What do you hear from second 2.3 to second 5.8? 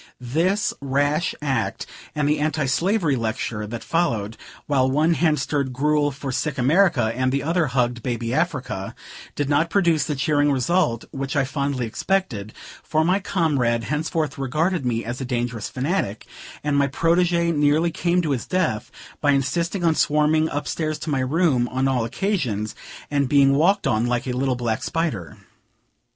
anti slavery lecture that followed, while one hand stirred